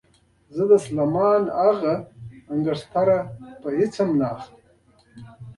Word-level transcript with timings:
زه 0.55 0.63
د 0.71 0.73
سلیمان 0.85 1.41
هغه 1.61 1.93
انګشتره 2.53 3.17
په 3.61 3.67
هېڅ 3.77 3.93
نه 4.19 4.25
اخلم. 4.35 4.63